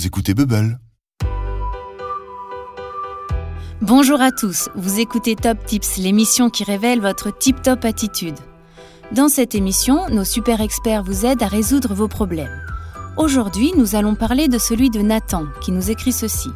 [0.00, 0.80] vous écoutez Bubble.
[3.82, 8.38] Bonjour à tous, vous écoutez Top Tips, l'émission qui révèle votre tip-top attitude.
[9.12, 12.62] Dans cette émission, nos super experts vous aident à résoudre vos problèmes.
[13.18, 16.48] Aujourd'hui, nous allons parler de celui de Nathan, qui nous écrit ceci.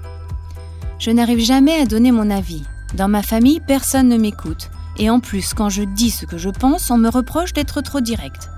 [0.99, 2.63] Je n'arrive jamais à donner mon avis.
[2.95, 4.71] Dans ma famille, personne ne m'écoute.
[4.97, 8.01] Et en plus, quand je dis ce que je pense, on me reproche d'être trop
[8.01, 8.49] direct.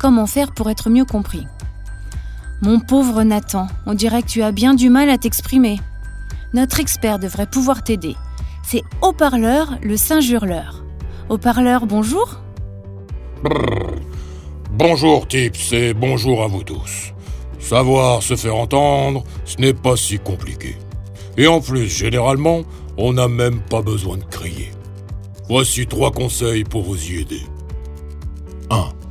[0.00, 1.46] Comment faire pour être mieux compris?
[2.64, 5.80] Mon pauvre Nathan, on dirait que tu as bien du mal à t'exprimer.
[6.54, 8.14] Notre expert devrait pouvoir t'aider.
[8.62, 10.84] C'est Haut-Parleur, le Saint-Jurleur.
[11.28, 12.40] Haut-Parleur, bonjour
[13.42, 13.96] Brrr.
[14.70, 17.12] Bonjour Tips et bonjour à vous tous.
[17.58, 20.76] Savoir se faire entendre, ce n'est pas si compliqué.
[21.36, 22.62] Et en plus, généralement,
[22.96, 24.70] on n'a même pas besoin de crier.
[25.48, 27.42] Voici trois conseils pour vous y aider.
[28.70, 29.01] 1.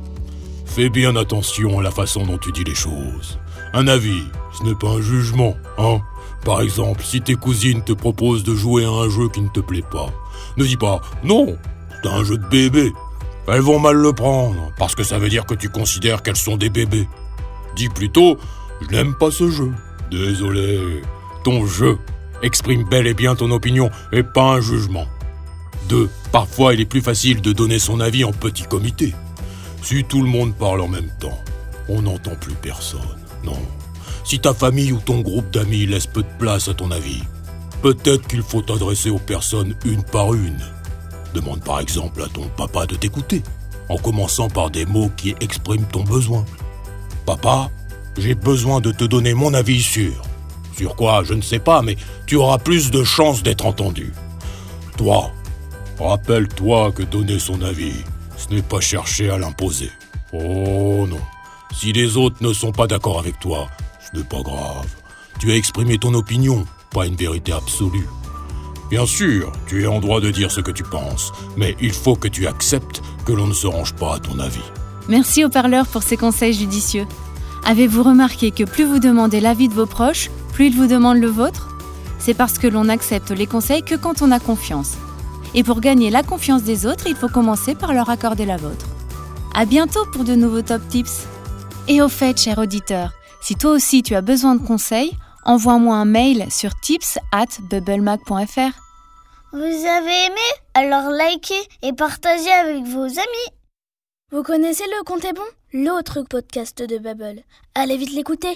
[0.74, 3.38] Fais bien attention à la façon dont tu dis les choses.
[3.74, 4.22] Un avis,
[4.56, 6.00] ce n'est pas un jugement, hein
[6.46, 9.60] Par exemple, si tes cousines te proposent de jouer à un jeu qui ne te
[9.60, 10.08] plaît pas,
[10.56, 11.58] ne dis pas non,
[12.02, 12.90] c'est un jeu de bébé.
[13.48, 16.56] Elles vont mal le prendre, parce que ça veut dire que tu considères qu'elles sont
[16.56, 17.06] des bébés.
[17.76, 18.38] Dis plutôt,
[18.80, 19.72] je n'aime pas ce jeu.
[20.10, 21.02] Désolé,
[21.44, 21.98] ton jeu
[22.42, 25.06] exprime bel et bien ton opinion et pas un jugement.
[25.90, 26.08] 2.
[26.32, 29.12] Parfois, il est plus facile de donner son avis en petit comité.
[29.82, 31.38] Si tout le monde parle en même temps,
[31.88, 33.00] on n'entend plus personne.
[33.42, 33.58] Non.
[34.24, 37.22] Si ta famille ou ton groupe d'amis laisse peu de place à ton avis,
[37.82, 40.60] peut-être qu'il faut t'adresser aux personnes une par une.
[41.34, 43.42] Demande par exemple à ton papa de t'écouter,
[43.88, 46.44] en commençant par des mots qui expriment ton besoin.
[47.26, 47.68] Papa,
[48.16, 50.22] j'ai besoin de te donner mon avis sur.
[50.76, 51.96] Sur quoi, je ne sais pas, mais
[52.26, 54.12] tu auras plus de chances d'être entendu.
[54.96, 55.32] Toi,
[55.98, 58.04] rappelle-toi que donner son avis,
[58.36, 59.90] ce n'est pas chercher à l'imposer.
[60.32, 61.20] Oh non.
[61.74, 63.68] Si les autres ne sont pas d'accord avec toi,
[64.00, 64.86] ce n'est pas grave.
[65.38, 68.06] Tu as exprimé ton opinion, pas une vérité absolue.
[68.90, 72.14] Bien sûr, tu es en droit de dire ce que tu penses, mais il faut
[72.14, 74.60] que tu acceptes que l'on ne se range pas à ton avis.
[75.08, 77.06] Merci au parleur pour ces conseils judicieux.
[77.64, 81.28] Avez-vous remarqué que plus vous demandez l'avis de vos proches, plus ils vous demandent le
[81.28, 81.68] vôtre?
[82.18, 84.92] C'est parce que l'on accepte les conseils que quand on a confiance.
[85.54, 88.86] Et pour gagner la confiance des autres, il faut commencer par leur accorder la vôtre.
[89.54, 91.26] À bientôt pour de nouveaux top tips.
[91.88, 95.12] Et au fait, cher auditeur, si toi aussi tu as besoin de conseils,
[95.44, 98.78] envoie-moi un mail sur tips at bubblemac.fr.
[99.52, 100.40] Vous avez aimé?
[100.74, 103.50] Alors likez et partagez avec vos amis.
[104.30, 105.42] Vous connaissez le Compte est bon?
[105.74, 107.42] L'autre podcast de Bubble.
[107.74, 108.48] Allez vite l'écouter